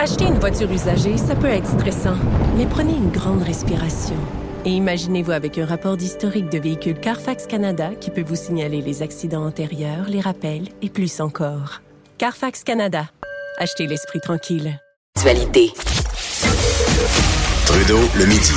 [0.00, 2.14] Acheter une voiture usagée, ça peut être stressant,
[2.56, 4.14] mais prenez une grande respiration.
[4.64, 9.02] Et imaginez-vous avec un rapport d'historique de véhicule Carfax Canada qui peut vous signaler les
[9.02, 11.82] accidents antérieurs, les rappels et plus encore.
[12.16, 13.06] Carfax Canada.
[13.58, 14.78] Achetez l'esprit tranquille.
[15.16, 15.72] Actualité.
[17.66, 18.52] Trudeau, le midi.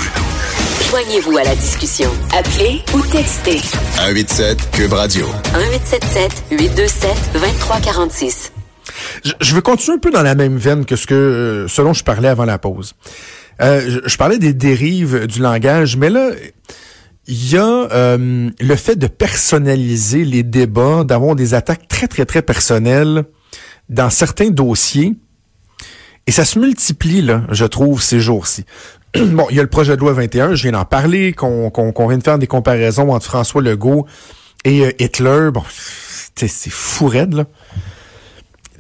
[0.92, 2.12] Joignez-vous à la discussion.
[2.38, 3.62] Appelez ou textez.
[3.96, 5.26] 187 Cube Radio.
[5.56, 8.52] 1877 827 2346.
[9.24, 11.94] Je, je veux continuer un peu dans la même veine que ce que euh, selon
[11.94, 12.94] je parlais avant la pause.
[13.62, 16.32] Euh, je, je parlais des dérives du langage, mais là,
[17.28, 22.26] il y a euh, le fait de personnaliser les débats, d'avoir des attaques très, très,
[22.26, 23.24] très personnelles
[23.90, 25.14] dans certains dossiers.
[26.28, 28.66] Et ça se multiplie, là, je trouve, ces jours-ci.
[29.16, 32.08] bon, il y a le projet de loi 21, je viens d'en parler, qu'on qu'on
[32.08, 34.06] vient de faire des comparaisons entre François Legault
[34.64, 35.50] et euh, Hitler.
[35.54, 35.64] Bon,
[36.36, 37.46] c'est fou raide, là.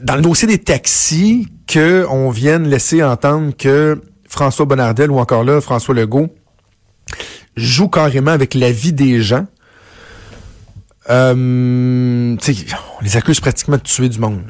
[0.01, 5.43] Dans le dossier des taxis, que on vienne laisser entendre que François Bonnardel ou encore
[5.43, 6.29] là, François Legault
[7.55, 9.45] joue carrément avec la vie des gens.
[11.09, 14.41] Euh, on les accuse pratiquement de tuer du monde.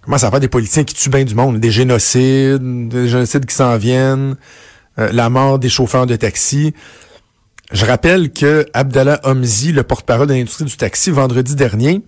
[0.00, 1.58] Comment ça va des politiciens qui tuent bien du monde?
[1.60, 4.36] Des génocides, des génocides qui s'en viennent,
[4.98, 6.74] euh, la mort des chauffeurs de taxi.
[7.72, 12.02] Je rappelle que Abdallah Homzi, le porte-parole de l'industrie du taxi, vendredi dernier,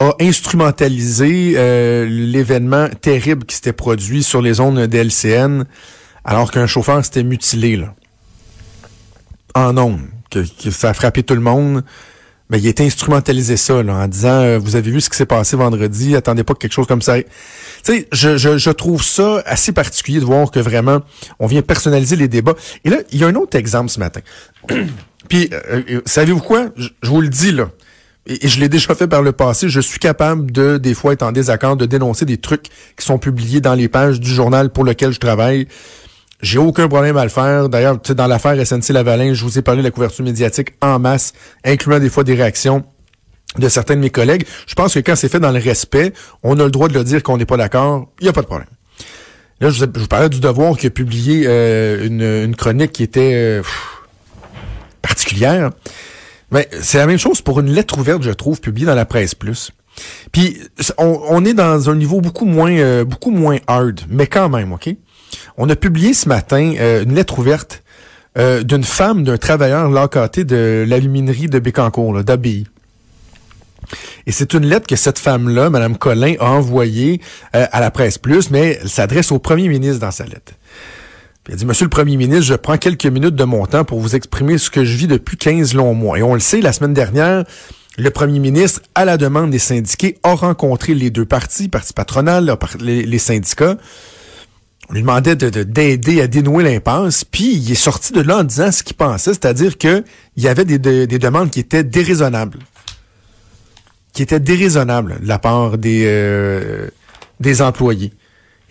[0.00, 5.64] a instrumentalisé euh, l'événement terrible qui s'était produit sur les zones d'LCN
[6.24, 7.94] alors qu'un chauffeur s'était mutilé là.
[9.54, 11.84] en ondes, que, que ça a frappé tout le monde.
[12.48, 15.26] Mais il a instrumentalisé ça là, en disant euh, vous avez vu ce qui s'est
[15.26, 17.16] passé vendredi, attendez pas que quelque chose comme ça.
[17.22, 17.26] Tu
[17.84, 21.00] sais, je, je, je trouve ça assez particulier de voir que vraiment
[21.38, 22.54] on vient personnaliser les débats.
[22.84, 24.20] Et là, il y a un autre exemple ce matin.
[25.28, 26.70] Puis euh, euh, savez-vous quoi?
[26.76, 27.70] Je, je vous le dis là.
[28.26, 31.22] Et, je l'ai déjà fait par le passé, je suis capable de des fois être
[31.22, 34.84] en désaccord de dénoncer des trucs qui sont publiés dans les pages du journal pour
[34.84, 35.66] lequel je travaille.
[36.42, 37.68] J'ai aucun problème à le faire.
[37.68, 41.32] D'ailleurs, dans l'affaire SNC Lavalin, je vous ai parlé de la couverture médiatique en masse,
[41.64, 42.84] incluant des fois des réactions
[43.58, 44.46] de certains de mes collègues.
[44.66, 47.04] Je pense que quand c'est fait dans le respect, on a le droit de le
[47.04, 48.08] dire qu'on n'est pas d'accord.
[48.20, 48.68] Il n'y a pas de problème.
[49.60, 52.06] Là, je vous, parlais du Devoir qui a publié euh,
[52.46, 53.62] une, chronique qui était euh,
[55.02, 55.70] particulière.
[56.50, 59.34] Mais c'est la même chose pour une lettre ouverte, je trouve, publiée dans la presse
[59.34, 59.72] plus.
[60.32, 60.58] Puis
[60.98, 64.72] on, on est dans un niveau beaucoup moins euh, beaucoup moins hard, mais quand même,
[64.72, 64.90] ok?
[65.56, 67.82] On a publié ce matin euh, une lettre ouverte
[68.38, 72.66] euh, d'une femme, d'un travailleur locaté de l'aluminerie de Bécancour, là, d'ABI.
[74.26, 77.20] Et c'est une lettre que cette femme-là, Mme Collin, a envoyée
[77.56, 80.52] euh, à la presse plus, mais elle s'adresse au premier ministre dans sa lettre.
[81.44, 84.00] Puis elle dit, Monsieur le Premier ministre, je prends quelques minutes de mon temps pour
[84.00, 86.18] vous exprimer ce que je vis depuis 15 longs mois.
[86.18, 87.44] Et on le sait, la semaine dernière,
[87.98, 92.56] le Premier ministre, à la demande des syndiqués, a rencontré les deux partis, parti patronal,
[92.80, 93.76] les, syndicats.
[94.88, 98.38] On lui demandait de- de- d'aider à dénouer l'impasse, puis il est sorti de là
[98.38, 100.04] en disant ce qu'il pensait, c'est-à-dire que
[100.36, 102.58] il y avait des, de- des demandes qui étaient déraisonnables.
[104.12, 106.88] Qui étaient déraisonnables de la part des, euh,
[107.38, 108.12] des employés.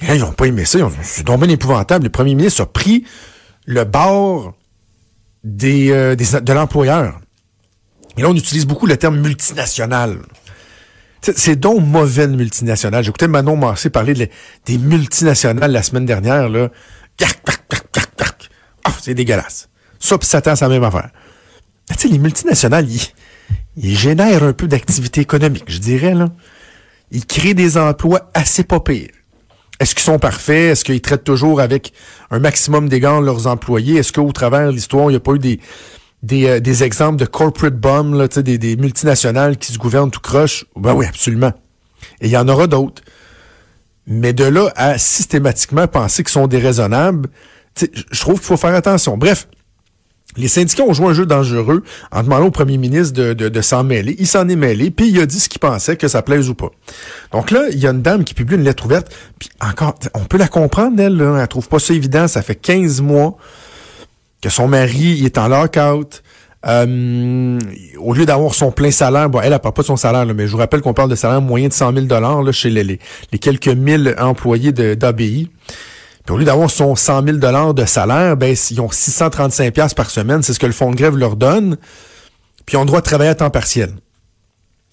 [0.02, 0.80] Et là, ils n'ont pas aimé ça.
[1.02, 2.06] C'est bien épouvantable.
[2.06, 3.06] Le premier ministre a pris
[3.66, 4.54] le bord
[5.44, 7.20] des, euh, des- de l'employeur.
[8.18, 10.20] Et là, on utilise beaucoup le terme multinational.
[11.22, 13.04] C'est donc mauvais une multinationale.
[13.04, 14.30] J'écoutais Manon Massé parler
[14.66, 16.48] des multinationales la semaine dernière.
[16.48, 16.70] Là.
[18.86, 19.70] Ah, c'est dégueulasse.
[20.00, 21.10] Ça, puis Satan, c'est la même affaire.
[21.90, 23.02] Tu sais, les multinationales, ils,
[23.76, 26.14] ils génèrent un peu d'activité économique, je dirais.
[26.14, 26.30] là.
[27.12, 29.10] Ils créent des emplois assez pas pires.
[29.80, 30.72] Est-ce qu'ils sont parfaits?
[30.74, 31.94] Est-ce qu'ils traitent toujours avec
[32.32, 33.96] un maximum d'égards leurs employés?
[33.96, 35.60] Est-ce qu'au travers de l'histoire, il n'y a pas eu des,
[36.22, 40.20] des, euh, des exemples de corporate bombs, là, des, des multinationales qui se gouvernent tout
[40.20, 40.66] croche?
[40.76, 41.54] Ben oui, absolument.
[42.22, 43.02] Et il y en aura d'autres.
[44.06, 47.30] Mais de là à systématiquement penser qu'ils sont déraisonnables,
[47.78, 49.18] je trouve qu'il faut faire attention.
[49.18, 49.48] Bref,
[50.38, 53.62] les syndicats ont joué un jeu dangereux en demandant au premier ministre de, de, de
[53.62, 54.16] s'en mêler.
[54.20, 56.56] Il s'en est mêlé, puis il a dit ce qu'il pensait, que ça plaise ou
[56.56, 56.70] pas.
[57.32, 60.26] Donc là, il y a une dame qui publie une lettre ouverte, puis encore, on
[60.26, 63.38] peut la comprendre, elle, là, elle trouve pas ça évident, ça fait 15 mois
[64.42, 66.24] que son mari est en lockout.
[66.66, 67.58] Euh,
[67.98, 70.52] au lieu d'avoir son plein salaire, bon, elle, elle pas de son salaire, mais je
[70.52, 73.00] vous rappelle qu'on parle de salaire moyen de 100 000 là, chez les, les,
[73.32, 75.50] les quelques mille employés d'ABI.
[76.30, 80.12] Puis au lieu d'avoir son 100 000 de salaire, ben, ils ont 635 pièces par
[80.12, 80.44] semaine.
[80.44, 81.76] C'est ce que le fonds de grève leur donne.
[82.68, 83.96] Puis ils ont le droit de travailler à temps partiel.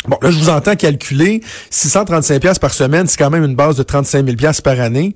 [0.09, 3.77] Bon, là, je vous entends calculer 635 pièces par semaine, c'est quand même une base
[3.77, 5.15] de 35 000 pièces par année.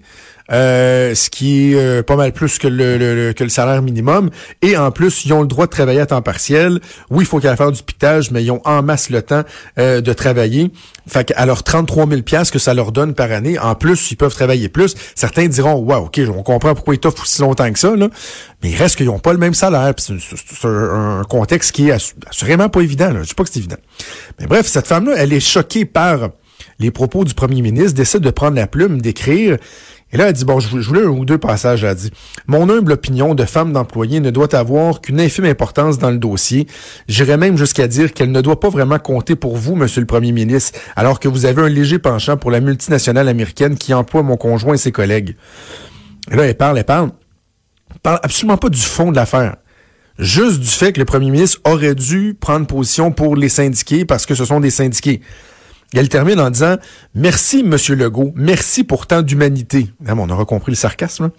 [0.53, 4.31] Euh, ce qui est euh, pas mal plus que le, que le salaire minimum.
[4.63, 6.81] Et en plus, ils ont le droit de travailler à temps partiel.
[7.11, 9.43] Oui, il faut qu'ils faire du pitage, mais ils ont en masse le temps
[9.79, 10.71] euh, de travailler.
[11.07, 14.35] Fait qu'à leurs 33 000 que ça leur donne par année, en plus, ils peuvent
[14.35, 14.95] travailler plus.
[15.15, 18.09] Certains diront, wow, OK, on comprend pourquoi ils t'offrent aussi longtemps que ça, là.
[18.63, 19.93] mais il reste qu'ils n'ont pas le même salaire.
[19.99, 20.15] C'est
[20.65, 21.93] un, contexte qui est
[22.29, 23.11] assurément pas évident.
[23.11, 23.23] Là.
[23.23, 23.77] Je sais pas que c'est évident.
[24.39, 26.31] Mais bref, cette femme-là, elle est choquée par
[26.79, 29.59] les propos du premier ministre, décide de prendre la plume, d'écrire.
[30.13, 31.85] Et là, elle dit, bon, je voulais un ou deux passages.
[31.85, 32.11] Elle dit,
[32.47, 36.67] mon humble opinion de femme d'employé ne doit avoir qu'une infime importance dans le dossier.
[37.07, 40.33] J'irais même jusqu'à dire qu'elle ne doit pas vraiment compter pour vous, monsieur le premier
[40.33, 44.37] ministre, alors que vous avez un léger penchant pour la multinationale américaine qui emploie mon
[44.37, 45.37] conjoint et ses collègues.
[46.31, 47.11] Et là, elle parle, elle parle.
[47.93, 49.57] Elle parle absolument pas du fond de l'affaire.
[50.19, 54.27] Juste du fait que le premier ministre aurait dû prendre position pour les syndiqués parce
[54.27, 55.23] que ce sont des syndiqués.
[55.95, 56.77] Elle termine en disant
[57.15, 59.89] Merci, Monsieur Legault, merci pour tant d'humanité.
[60.07, 61.31] Ah, on aura compris le sarcasme.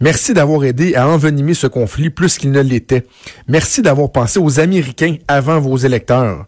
[0.00, 3.06] Merci d'avoir aidé à envenimer ce conflit plus qu'il ne l'était.
[3.48, 6.46] Merci d'avoir pensé aux Américains avant vos électeurs.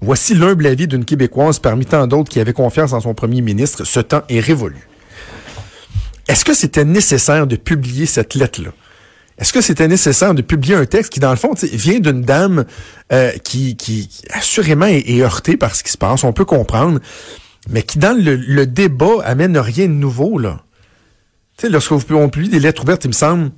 [0.00, 3.84] Voici l'humble avis d'une Québécoise parmi tant d'autres qui avait confiance en son premier ministre.
[3.84, 4.88] Ce temps est révolu.
[6.28, 8.70] Est-ce que c'était nécessaire de publier cette lettre-là?
[9.38, 12.64] Est-ce que c'était nécessaire de publier un texte qui, dans le fond, vient d'une dame
[13.12, 16.98] euh, qui, qui, assurément est, heurtée par ce qui se passe, on peut comprendre,
[17.70, 20.62] mais qui, dans le, débat, amène rien de nouveau, là.
[21.56, 23.50] Tu sais, lorsque vous on publie des lettres ouvertes, il me semble,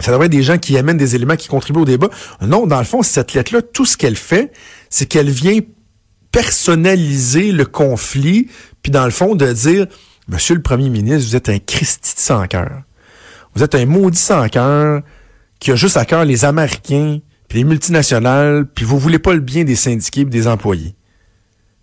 [0.00, 2.08] ça devrait être des gens qui amènent des éléments qui contribuent au débat.
[2.42, 4.52] Non, dans le fond, cette lettre-là, tout ce qu'elle fait,
[4.90, 5.58] c'est qu'elle vient
[6.30, 8.48] personnaliser le conflit,
[8.82, 9.86] puis dans le fond, de dire,
[10.28, 12.82] Monsieur le Premier ministre, vous êtes un Christi sans cœur.
[13.54, 15.02] Vous êtes un maudit sans cœur
[15.58, 19.40] qui a juste à cœur les Américains, puis les multinationales, puis vous voulez pas le
[19.40, 20.94] bien des syndiqués et des employés.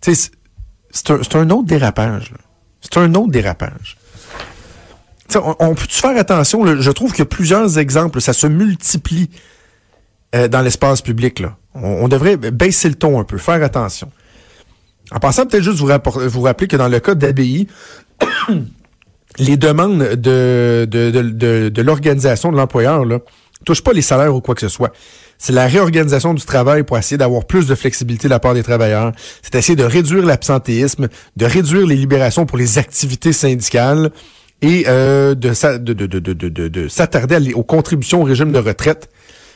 [0.00, 0.30] C'est
[1.10, 2.32] un, autre dérapage.
[2.80, 3.96] C'est un autre dérapage.
[5.34, 6.80] on, on peut-tu faire attention?
[6.80, 8.20] Je trouve qu'il y a plusieurs exemples.
[8.20, 9.30] Ça se multiplie
[10.34, 11.40] euh, dans l'espace public.
[11.40, 11.56] Là.
[11.74, 14.12] On, devrait baisser le ton un peu, faire attention.
[15.10, 15.88] En passant, peut-être juste vous,
[16.28, 17.66] vous rappeler que dans le cas d'ABI,
[19.40, 23.18] les demandes de, de, de, de, l'organisation de l'employeur ne
[23.64, 24.92] touchent pas les salaires ou quoi que ce soit.
[25.38, 28.62] C'est la réorganisation du travail pour essayer d'avoir plus de flexibilité de la part des
[28.62, 29.12] travailleurs.
[29.42, 34.10] C'est essayer de réduire l'absentéisme, de réduire les libérations pour les activités syndicales
[34.60, 39.08] et euh, de, de, de, de, de s'attarder aux contributions au régime de retraite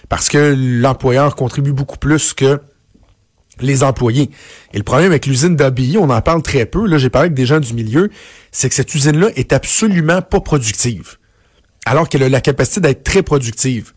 [0.09, 2.61] parce que l'employeur contribue beaucoup plus que
[3.61, 4.31] les employés.
[4.73, 7.35] Et le problème avec l'usine d'ABI, on en parle très peu, là j'ai parlé avec
[7.35, 8.11] des gens du milieu,
[8.53, 11.17] c'est que cette usine-là est absolument pas productive.
[11.87, 13.93] Alors qu'elle a la capacité d'être très productive.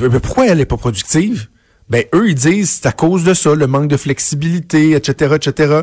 [0.00, 1.48] Mais pourquoi elle est pas productive?
[1.88, 5.80] Ben, eux, ils disent c'est à cause de ça, le manque de flexibilité, etc., etc.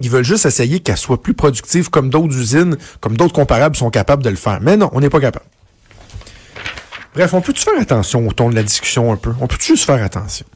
[0.00, 3.90] Ils veulent juste essayer qu'elle soit plus productive comme d'autres usines, comme d'autres comparables sont
[3.90, 4.60] capables de le faire.
[4.60, 5.46] Mais non, on n'est pas capable.
[7.14, 9.32] Bref, on peut-tu faire attention au ton de la discussion un peu?
[9.40, 10.46] On peut juste faire attention?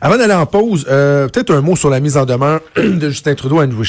[0.00, 3.34] Avant d'aller en pause, euh, peut-être un mot sur la mise en demeure de Justin
[3.34, 3.84] Trudeau à Andrew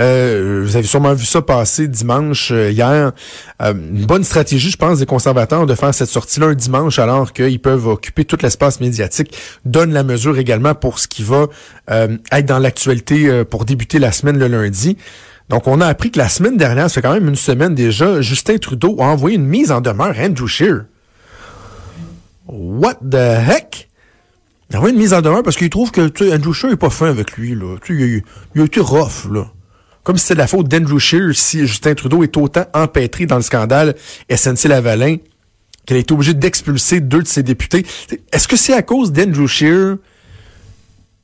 [0.00, 3.12] Euh, vous avez sûrement vu ça passer dimanche euh, hier.
[3.62, 7.32] Euh, une bonne stratégie, je pense, des conservateurs de faire cette sortie-là un dimanche alors
[7.32, 9.36] qu'ils peuvent occuper tout l'espace médiatique.
[9.64, 11.46] Donne la mesure également pour ce qui va
[11.88, 14.96] être dans l'actualité pour débuter la semaine le lundi.
[15.48, 18.20] Donc, on a appris que la semaine dernière, ça fait quand même une semaine déjà,
[18.22, 20.86] Justin Trudeau a envoyé une mise en demeure à Andrew Scheer.
[22.46, 23.88] What the heck?
[24.70, 27.06] Il a une mise en demeure parce qu'il trouve que Andrew Scheer est pas fin
[27.06, 27.54] avec lui.
[27.54, 27.76] Là.
[27.82, 28.20] Tu, il, a,
[28.54, 29.30] il été rough.
[29.30, 29.46] Là.
[30.04, 33.42] Comme si c'était la faute d'Andrew Scheer si Justin Trudeau est autant empêtré dans le
[33.42, 33.94] scandale
[34.30, 35.16] SNC-Lavalin
[35.86, 37.84] qu'il a été obligé d'expulser deux de ses députés.
[38.32, 39.96] Est-ce que c'est à cause d'Andrew Scheer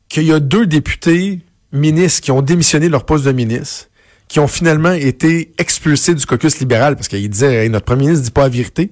[0.08, 1.40] qu'il y a deux députés
[1.72, 3.88] ministres qui ont démissionné de leur poste de ministre,
[4.28, 6.96] qui ont finalement été expulsés du caucus libéral?
[6.96, 8.90] Parce qu'il disait notre premier ministre dit pas la vérité.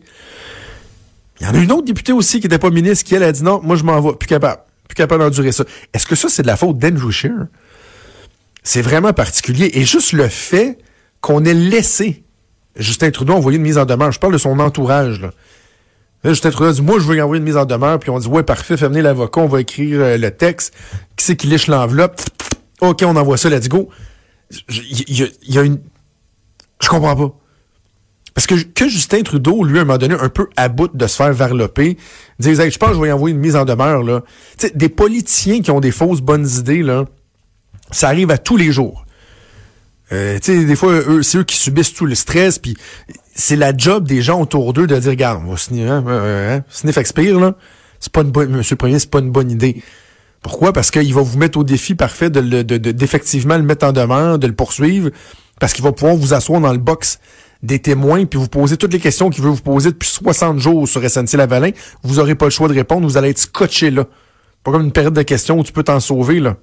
[1.40, 3.32] Il y en a une autre députée aussi qui n'était pas ministre qui, elle, a
[3.32, 5.64] dit non, moi, je m'en vais, plus capable, plus capable d'endurer ça.
[5.92, 7.46] Est-ce que ça, c'est de la faute d'Andrew Scheer?
[8.62, 9.70] C'est vraiment particulier.
[9.74, 10.78] Et juste le fait
[11.20, 12.24] qu'on ait laissé
[12.78, 15.30] Justin Trudeau envoyer une mise en demeure, je parle de son entourage, là.
[16.24, 18.26] Justin Trudeau dit, moi, je veux y envoyer une mise en demeure, puis on dit,
[18.26, 20.74] ouais, parfait, fais venir l'avocat, on va écrire euh, le texte.
[21.16, 22.20] Qui c'est qui liche l'enveloppe?
[22.80, 23.88] OK, on envoie ça, let's go.
[24.68, 25.78] Il y, a une...
[26.80, 27.34] Je comprends pas.
[28.38, 31.06] Parce que, que Justin Trudeau, lui, à un moment donné, un peu à bout de
[31.08, 31.98] se faire varloper,
[32.38, 34.22] disait, je pense que je vais y envoyer une mise en demeure, là.
[34.58, 37.06] sais, des politiciens qui ont des fausses bonnes idées, là,
[37.90, 39.04] ça arrive à tous les jours.
[40.12, 42.76] Euh, tu sais, des fois, c'est eux qui subissent tout le stress, puis
[43.34, 46.96] c'est la job des gens autour d'eux de dire, regarde, on va signer, hein, sniff
[46.96, 47.56] expire, là.
[47.98, 49.82] C'est pas une bonne, monsieur le premier, c'est pas une bonne idée.
[50.42, 50.72] Pourquoi?
[50.72, 54.46] Parce qu'il va vous mettre au défi parfait de, d'effectivement le mettre en demeure, de
[54.46, 55.10] le poursuivre,
[55.58, 57.18] Parce qu'il va pouvoir vous asseoir dans le box
[57.62, 60.86] des témoins puis vous poser toutes les questions qu'il veut vous poser depuis 60 jours
[60.86, 61.70] sur SNC-Lavalin.
[62.02, 63.06] Vous n'aurez pas le choix de répondre.
[63.06, 64.04] Vous allez être scotché là.
[64.62, 66.56] Pas comme une période de questions où tu peux t'en sauver, là.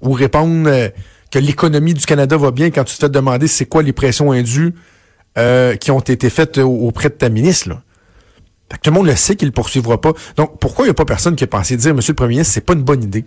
[0.00, 0.88] Ou répondre euh,
[1.30, 4.32] que l'économie du Canada va bien quand tu te fais demander c'est quoi les pressions
[4.32, 4.74] indues
[5.38, 7.82] euh, qui ont été faites auprès de ta ministre, là.
[8.68, 10.12] Que tout le monde le sait qu'il ne poursuivra pas.
[10.36, 12.52] Donc, pourquoi il n'y a pas personne qui a pensé dire, Monsieur le Premier ministre,
[12.52, 13.24] c'est pas une bonne idée?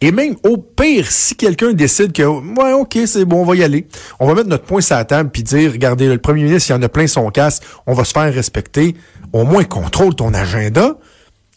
[0.00, 3.62] Et même, au pire, si quelqu'un décide que, ouais, OK, c'est bon, on va y
[3.62, 3.86] aller.
[4.20, 6.72] On va mettre notre point sur la table puis dire, regardez, le Premier ministre, il
[6.72, 8.94] y en a plein son casque, on va se faire respecter.
[9.32, 10.96] Au moins, contrôle ton agenda,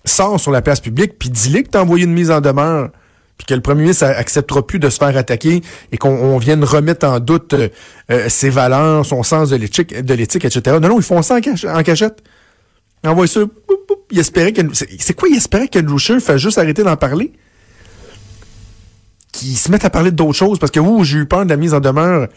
[0.05, 2.89] sors sur la place publique puis dis-le que t'as envoyé une mise en demeure
[3.37, 5.61] puis que le premier ministre acceptera plus de se faire attaquer
[5.91, 7.69] et qu'on vienne remettre en doute euh,
[8.09, 10.77] euh, ses valeurs, son sens de l'éthique, de l'éthique, etc.
[10.81, 12.23] Non, non, ils font ça en, cachette.
[13.05, 13.41] Envoie ça.
[14.09, 14.61] Il espérait que.
[14.73, 17.31] C'est quoi, il espérait que Loucher fasse juste arrêter d'en parler?
[19.31, 21.57] Qu'il se mette à parler d'autres choses parce que, ouh, j'ai eu peur de la
[21.57, 22.27] mise en demeure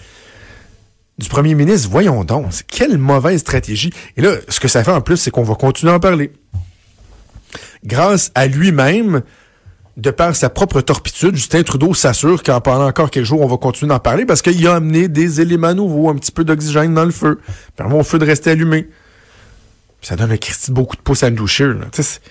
[1.19, 1.89] du premier ministre.
[1.91, 3.93] Voyons donc, quelle mauvaise stratégie.
[4.17, 6.33] Et là, ce que ça fait en plus, c'est qu'on va continuer à en parler.
[7.85, 9.23] Grâce à lui-même,
[9.97, 13.57] de par sa propre torpitude, Justin Trudeau s'assure qu'en pendant encore quelques jours, on va
[13.57, 17.05] continuer d'en parler parce qu'il a amené des éléments nouveaux, un petit peu d'oxygène dans
[17.05, 17.41] le feu,
[17.77, 18.89] permet au feu de rester allumé.
[20.01, 21.47] Ça donne un Christy beaucoup de pouce à Andrew.
[21.47, 22.23] C'est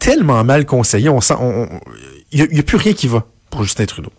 [0.00, 1.08] tellement mal conseillé.
[1.08, 1.34] On sent,
[2.32, 3.26] il n'y a, plus rien qui va
[3.56, 4.12] pour Justin Trudeau.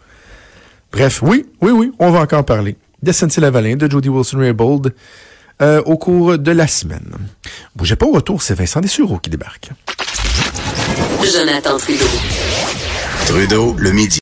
[0.92, 4.94] Bref, oui, oui, oui, on va encore parler de Lavalin, de Jody Wilson-Raybould
[5.62, 7.14] euh, au cours de la semaine.
[7.76, 9.70] Bougez pas au retour, c'est Vincent Dessureau qui débarque.
[11.24, 12.06] Jonathan Trudeau.
[13.28, 14.16] Trudeau, le midi.